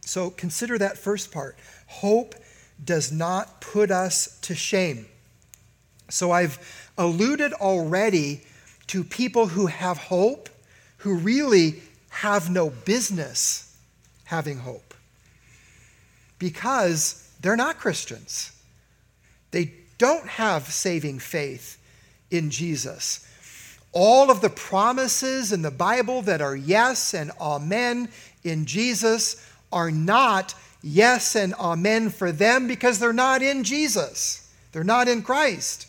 [0.00, 1.58] So consider that first part.
[1.86, 2.34] Hope
[2.82, 5.04] does not put us to shame.
[6.08, 6.58] So I've
[6.96, 8.44] alluded already
[8.86, 10.48] to people who have hope,
[10.98, 13.76] who really have no business
[14.24, 14.94] having hope
[16.38, 18.52] because they're not Christians.
[19.50, 21.78] They don't have saving faith
[22.30, 23.26] in Jesus.
[23.92, 28.08] All of the promises in the Bible that are yes and amen
[28.42, 34.52] in Jesus are not yes and amen for them because they're not in Jesus.
[34.72, 35.86] They're not in Christ.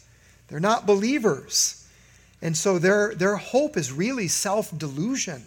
[0.48, 1.88] They're not believers.
[2.42, 5.44] And so their, their hope is really self delusion.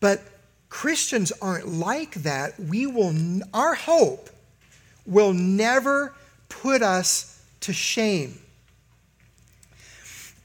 [0.00, 0.22] But
[0.68, 2.58] Christians aren't like that.
[2.60, 3.14] We will,
[3.52, 4.30] our hope
[5.06, 6.14] will never
[6.62, 8.38] put us to shame.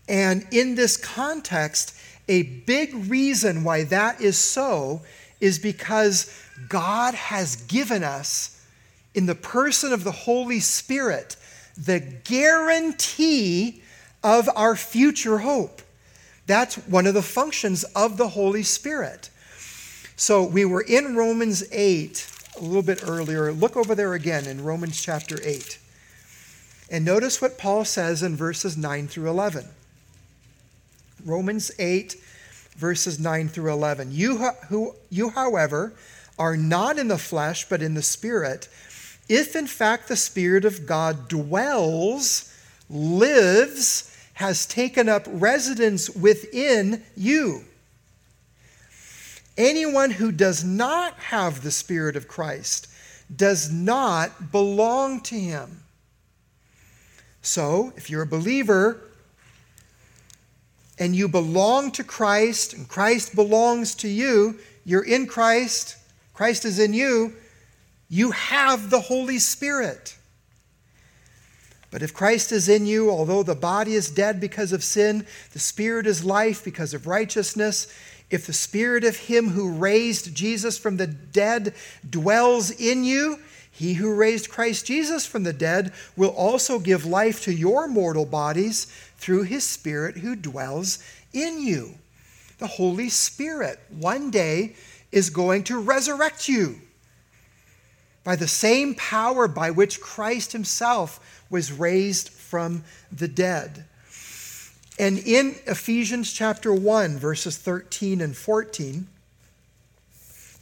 [0.07, 1.95] And in this context,
[2.28, 5.01] a big reason why that is so
[5.39, 6.34] is because
[6.68, 8.55] God has given us,
[9.14, 11.36] in the person of the Holy Spirit,
[11.78, 13.82] the guarantee
[14.24, 15.82] of our future hope.
[16.45, 19.30] That's one of the functions of the Holy Spirit.
[20.16, 23.51] So we were in Romans 8 a little bit earlier.
[23.51, 25.78] Look over there again in Romans chapter 8.
[26.91, 29.67] And notice what Paul says in verses 9 through 11.
[31.25, 32.15] Romans 8,
[32.75, 34.11] verses 9 through 11.
[34.11, 34.37] You,
[34.69, 35.93] who, you, however,
[36.37, 38.67] are not in the flesh, but in the Spirit,
[39.27, 42.53] if in fact the Spirit of God dwells,
[42.89, 47.65] lives, has taken up residence within you.
[49.57, 52.87] Anyone who does not have the Spirit of Christ
[53.35, 55.78] does not belong to him.
[57.41, 59.01] So, if you're a believer
[60.97, 65.97] and you belong to Christ and Christ belongs to you, you're in Christ,
[66.33, 67.33] Christ is in you,
[68.09, 70.17] you have the Holy Spirit.
[71.91, 75.59] But if Christ is in you, although the body is dead because of sin, the
[75.59, 77.87] Spirit is life because of righteousness.
[78.29, 81.73] If the spirit of him who raised Jesus from the dead
[82.07, 83.39] dwells in you,
[83.80, 88.25] he who raised Christ Jesus from the dead will also give life to your mortal
[88.25, 91.01] bodies through his spirit who dwells
[91.32, 91.93] in you.
[92.57, 94.75] The Holy Spirit one day
[95.13, 96.82] is going to resurrect you
[98.25, 103.86] by the same power by which Christ himself was raised from the dead.
[104.99, 109.07] And in Ephesians chapter 1, verses 13 and 14,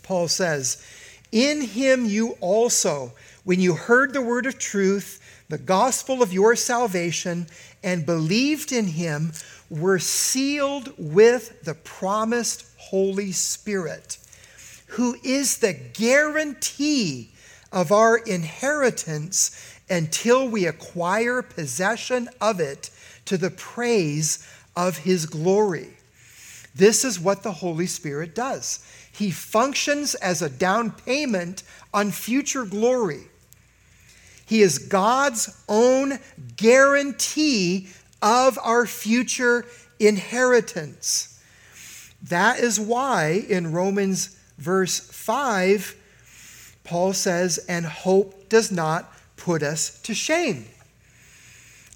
[0.03, 0.86] Paul says,
[1.32, 3.13] In him you also,
[3.43, 7.47] when you heard the word of truth, the gospel of your salvation,
[7.84, 9.34] and believed in him,
[9.69, 14.17] were sealed with the promised Holy Spirit,
[14.88, 17.32] who is the guarantee
[17.71, 22.89] of our inheritance until we acquire possession of it
[23.25, 25.89] to the praise of his glory.
[26.75, 28.80] This is what the Holy Spirit does.
[29.18, 33.24] He functions as a down payment on future glory.
[34.45, 36.20] He is God's own
[36.55, 37.88] guarantee
[38.22, 39.65] of our future
[39.99, 41.43] inheritance.
[42.22, 45.95] That is why in Romans verse 5,
[46.84, 50.68] Paul says, and hope does not put us to shame.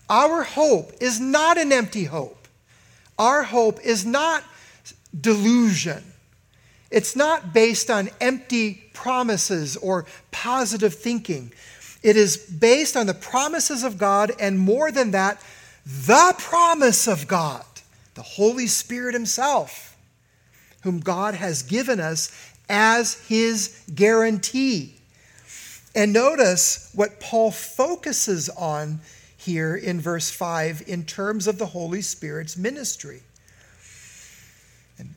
[0.09, 2.47] Our hope is not an empty hope.
[3.19, 4.43] Our hope is not
[5.19, 6.10] delusion.
[6.91, 11.53] It's not based on empty promises or positive thinking.
[12.03, 15.41] It is based on the promises of God, and more than that,
[15.85, 17.65] the promise of God,
[18.15, 19.95] the Holy Spirit Himself,
[20.83, 22.31] whom God has given us
[22.69, 24.95] as His guarantee.
[25.95, 28.99] And notice what Paul focuses on
[29.37, 33.21] here in verse 5 in terms of the Holy Spirit's ministry.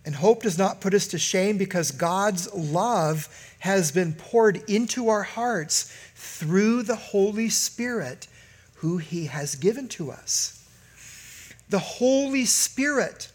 [0.04, 3.28] And, hope does not put us to shame because God's love
[3.58, 8.28] has been poured into our hearts through the Holy Spirit
[8.76, 10.66] who he has given to us.
[11.68, 13.30] The Holy Spirit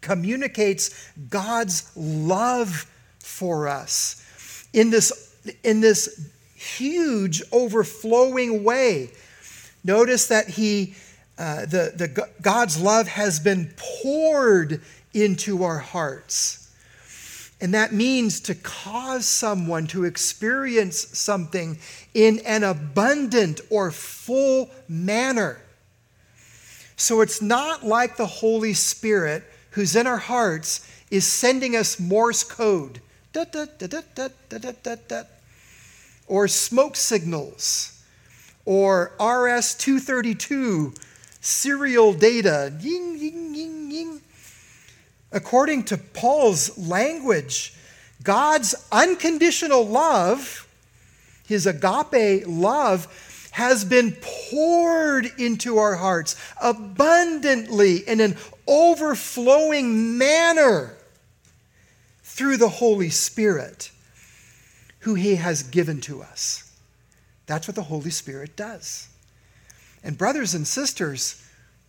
[0.00, 4.24] communicates God's love for us
[4.72, 9.10] in this, in this huge, overflowing way.
[9.84, 10.94] Notice that he,
[11.38, 14.82] uh, the, the, God's love has been poured
[15.22, 16.70] into our hearts.
[17.60, 21.78] And that means to cause someone to experience something
[22.14, 25.60] in an abundant or full manner.
[26.96, 32.44] So it's not like the Holy Spirit, who's in our hearts, is sending us Morse
[32.44, 33.00] code
[36.26, 38.02] or smoke signals
[38.64, 40.92] or RS 232
[41.40, 42.72] serial data.
[42.80, 44.20] Ying, ying, ying, ying.
[45.30, 47.74] According to Paul's language,
[48.22, 50.66] God's unconditional love,
[51.46, 53.06] his agape love,
[53.52, 54.16] has been
[54.50, 60.94] poured into our hearts abundantly in an overflowing manner
[62.22, 63.90] through the Holy Spirit,
[65.00, 66.70] who he has given to us.
[67.46, 69.08] That's what the Holy Spirit does.
[70.04, 71.42] And, brothers and sisters,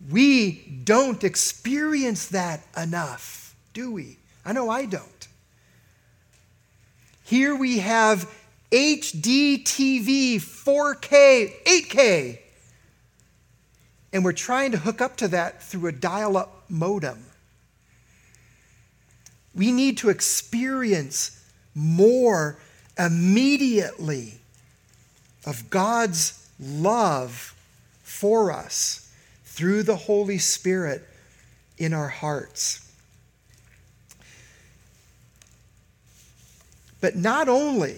[0.07, 4.17] we don't experience that enough, do we?
[4.45, 5.27] I know I don't.
[7.23, 8.31] Here we have
[8.71, 12.39] HD TV, 4K, 8K,
[14.13, 17.25] and we're trying to hook up to that through a dial up modem.
[19.53, 21.43] We need to experience
[21.75, 22.59] more
[22.97, 24.39] immediately
[25.45, 27.55] of God's love
[28.03, 28.98] for us
[29.59, 31.05] through the Holy Spirit
[31.77, 32.89] in our hearts.
[37.01, 37.97] But not only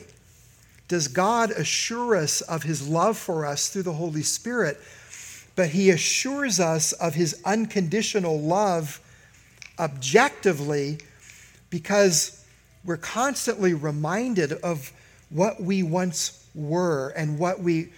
[0.88, 4.80] does God assure us of his love for us through the Holy Spirit,
[5.56, 9.00] but he assures us of his unconditional love
[9.78, 10.98] objectively
[11.70, 12.44] because
[12.84, 14.92] we're constantly reminded of
[15.30, 17.90] what we once were and what we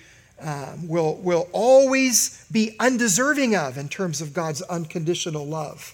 [0.41, 5.93] um, will, will always be undeserving of in terms of God's unconditional love.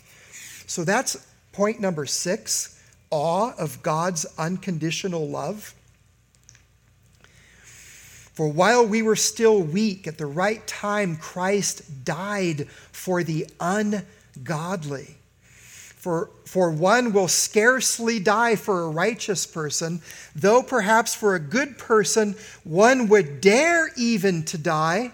[0.66, 2.82] So that's point number six
[3.12, 5.74] awe of God's unconditional love.
[8.34, 15.18] For while we were still weak, at the right time, Christ died for the ungodly.
[16.00, 20.02] For, for one will scarcely die for a righteous person,
[20.34, 25.12] though perhaps for a good person one would dare even to die.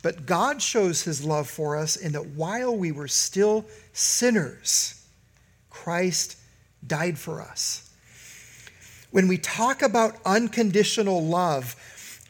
[0.00, 5.04] But God shows his love for us in that while we were still sinners,
[5.68, 6.38] Christ
[6.86, 7.90] died for us.
[9.10, 11.76] When we talk about unconditional love,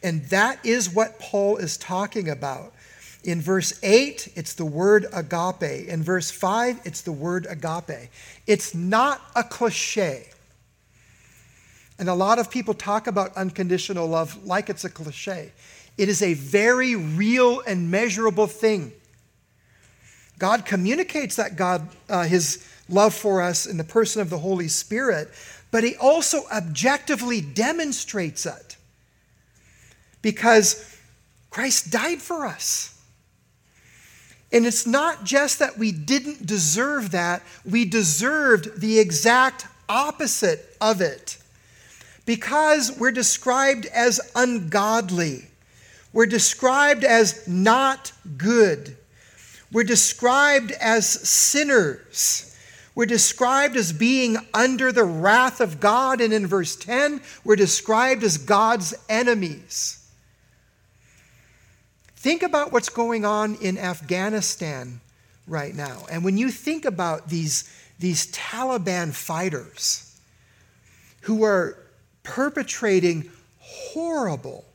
[0.03, 2.73] and that is what Paul is talking about,
[3.23, 5.87] in verse 8, it's the word agape.
[5.87, 8.09] In verse 5, it's the word agape.
[8.45, 10.29] It's not a cliche.
[11.99, 15.51] And a lot of people talk about unconditional love like it's a cliche.
[15.97, 18.93] It is a very real and measurable thing.
[20.37, 24.67] God communicates that God, uh, His love for us in the person of the Holy
[24.67, 25.29] Spirit,
[25.71, 28.77] but he also objectively demonstrates it
[30.21, 30.95] because
[31.49, 32.93] Christ died for us.
[34.51, 41.01] And it's not just that we didn't deserve that, we deserved the exact opposite of
[41.01, 41.37] it.
[42.25, 45.47] Because we're described as ungodly,
[46.13, 48.95] we're described as not good,
[49.71, 52.43] we're described as sinners.
[52.95, 58.23] We're described as being under the wrath of God, and in verse 10, we're described
[58.23, 59.96] as God's enemies.
[62.27, 64.99] Think about what's going on in Afghanistan
[65.47, 66.05] right now.
[66.11, 70.19] And when you think about these, these Taliban fighters
[71.21, 71.77] who are
[72.23, 74.65] perpetrating horrible,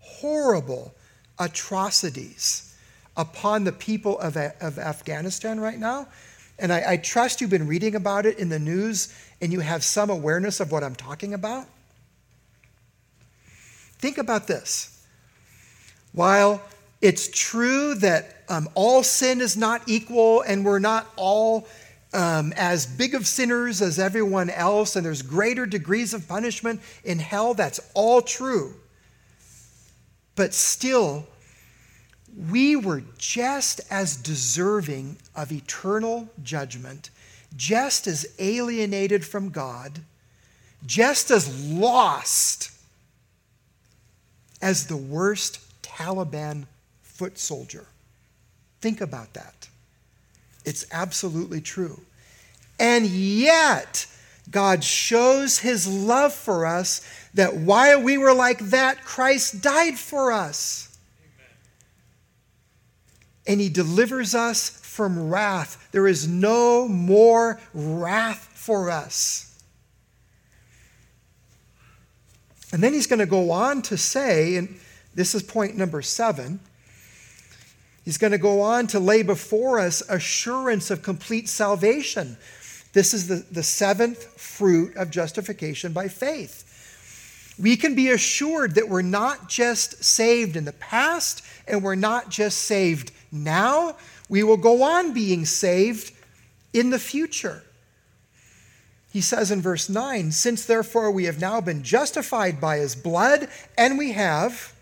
[0.00, 0.96] horrible
[1.38, 2.74] atrocities
[3.16, 6.08] upon the people of, of Afghanistan right now,
[6.58, 9.84] and I, I trust you've been reading about it in the news and you have
[9.84, 11.66] some awareness of what I'm talking about.
[14.00, 15.06] Think about this.
[16.12, 16.60] While
[17.00, 21.66] it's true that um, all sin is not equal and we're not all
[22.12, 27.18] um, as big of sinners as everyone else, and there's greater degrees of punishment in
[27.18, 27.52] hell.
[27.52, 28.74] That's all true.
[30.34, 31.26] But still,
[32.50, 37.10] we were just as deserving of eternal judgment,
[37.54, 40.00] just as alienated from God,
[40.86, 42.70] just as lost
[44.62, 46.66] as the worst Taliban
[47.16, 47.86] foot soldier.
[48.80, 49.68] Think about that.
[50.64, 52.00] It's absolutely true.
[52.78, 54.06] And yet,
[54.50, 60.30] God shows his love for us that while we were like that, Christ died for
[60.30, 60.96] us.
[61.20, 61.50] Amen.
[63.46, 65.88] And he delivers us from wrath.
[65.92, 69.42] There is no more wrath for us.
[72.72, 74.78] And then he's going to go on to say, and
[75.14, 76.60] this is point number seven
[78.06, 82.38] He's going to go on to lay before us assurance of complete salvation.
[82.92, 86.62] This is the, the seventh fruit of justification by faith.
[87.58, 92.30] We can be assured that we're not just saved in the past and we're not
[92.30, 93.96] just saved now.
[94.28, 96.12] We will go on being saved
[96.72, 97.64] in the future.
[99.12, 103.48] He says in verse 9, Since therefore we have now been justified by his blood,
[103.76, 104.75] and we have,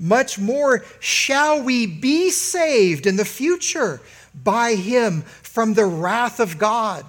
[0.00, 4.00] much more shall we be saved in the future
[4.34, 7.04] by him from the wrath of God.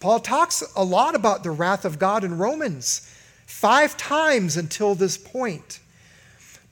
[0.00, 3.10] Paul talks a lot about the wrath of God in Romans,
[3.46, 5.80] five times until this point.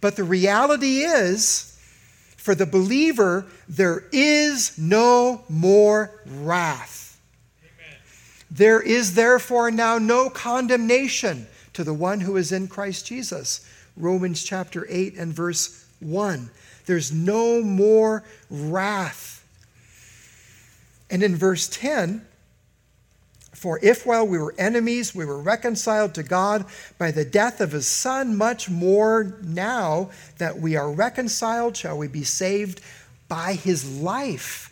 [0.03, 1.81] But the reality is,
[2.37, 7.19] for the believer, there is no more wrath.
[7.63, 7.99] Amen.
[8.51, 13.67] There is therefore now no condemnation to the one who is in Christ Jesus
[13.97, 16.51] Romans chapter 8 and verse 1.
[16.87, 19.47] There's no more wrath.
[21.11, 22.27] And in verse 10,
[23.53, 26.67] for if while we were enemies, we were reconciled to God
[26.99, 32.09] by the death of his Son, much more now that we are reconciled, shall we
[32.09, 32.81] be saved
[33.29, 34.71] by his life.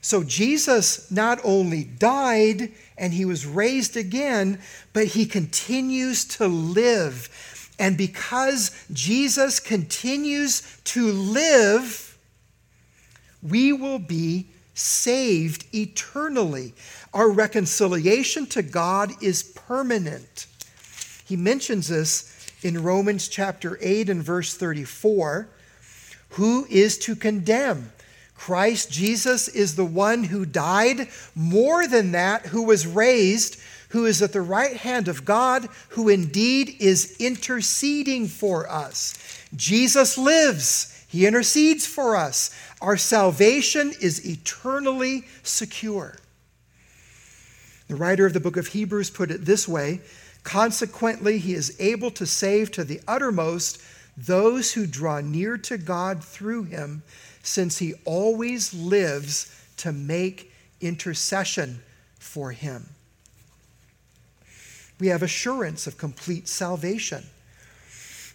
[0.00, 4.58] So Jesus not only died and he was raised again,
[4.92, 7.28] but he continues to live.
[7.80, 12.18] And because Jesus continues to live,
[13.42, 16.74] we will be saved eternally.
[17.14, 20.46] Our reconciliation to God is permanent.
[21.24, 25.48] He mentions this in Romans chapter 8 and verse 34.
[26.30, 27.92] Who is to condemn?
[28.34, 33.58] Christ Jesus is the one who died, more than that, who was raised
[33.90, 39.14] who is at the right hand of God, who indeed is interceding for us.
[39.54, 42.54] Jesus lives, he intercedes for us.
[42.80, 46.16] Our salvation is eternally secure.
[47.88, 50.00] The writer of the book of Hebrews put it this way
[50.42, 53.82] Consequently, he is able to save to the uttermost
[54.16, 57.02] those who draw near to God through him,
[57.42, 61.82] since he always lives to make intercession
[62.18, 62.88] for him
[65.00, 67.24] we have assurance of complete salvation.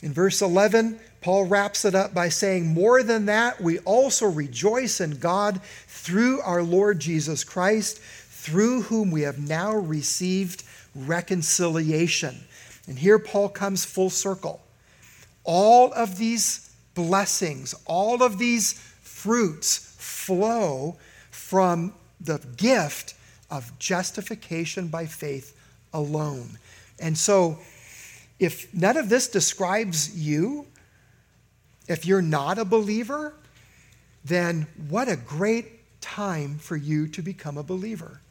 [0.01, 5.01] In verse 11, Paul wraps it up by saying, More than that, we also rejoice
[5.01, 10.63] in God through our Lord Jesus Christ, through whom we have now received
[10.93, 12.43] reconciliation.
[12.87, 14.61] And here Paul comes full circle.
[15.43, 20.97] All of these blessings, all of these fruits flow
[21.31, 23.15] from the gift
[23.49, 25.54] of justification by faith
[25.95, 26.59] alone.
[26.99, 27.57] And so,
[28.37, 30.67] if none of this describes you,
[31.87, 33.33] if you're not a believer,
[34.23, 38.21] then what a great time for you to become a believer.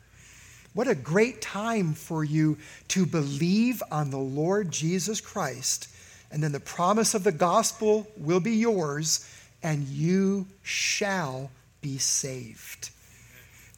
[0.74, 2.58] What a great time for you
[2.88, 5.88] to believe on the Lord Jesus Christ.
[6.32, 9.28] And then the promise of the gospel will be yours,
[9.62, 11.50] and you shall
[11.80, 12.90] be saved.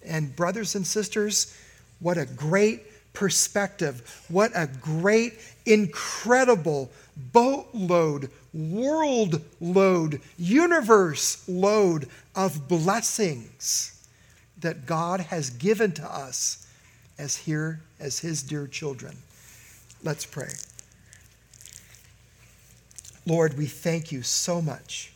[0.05, 1.55] And, brothers and sisters,
[2.01, 2.83] what a great
[3.17, 4.25] perspective.
[4.29, 6.91] What a great, incredible
[7.33, 14.07] boatload, world load, universe load of blessings
[14.59, 16.69] that God has given to us
[17.19, 19.17] as here as his dear children.
[20.05, 20.53] Let's pray.
[23.25, 25.13] Lord, we thank you so much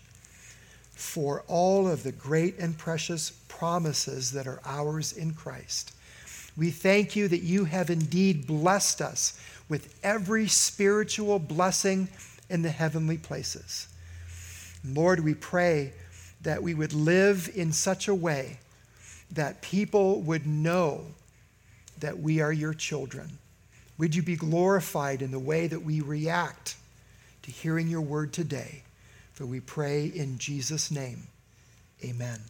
[0.93, 5.93] for all of the great and precious promises that are ours in Christ.
[6.61, 9.41] We thank you that you have indeed blessed us
[9.71, 12.09] with every spiritual blessing
[12.51, 13.89] in the heavenly places.
[14.85, 15.95] Lord, we pray
[16.43, 18.59] that we would live in such a way
[19.31, 21.07] that people would know
[21.99, 23.39] that we are your children.
[23.97, 26.77] Would you be glorified in the way that we react
[27.41, 28.83] to hearing your word today?
[29.33, 31.29] For we pray in Jesus' name.
[32.05, 32.41] Amen.